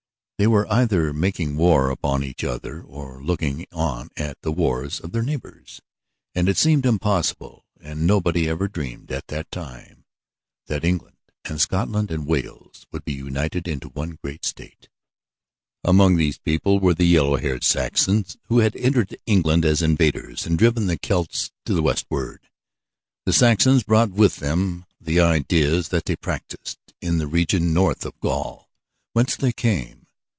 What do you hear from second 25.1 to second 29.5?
ideas that they practised in the region north of Gaul, whence